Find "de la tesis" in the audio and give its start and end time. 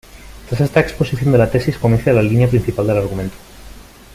1.31-1.77